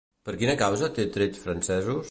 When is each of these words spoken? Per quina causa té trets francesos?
Per 0.29 0.33
quina 0.39 0.55
causa 0.61 0.89
té 0.97 1.07
trets 1.19 1.47
francesos? 1.47 2.09